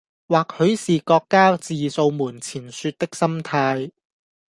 [0.29, 3.91] 或許是各家自掃門前雪的心態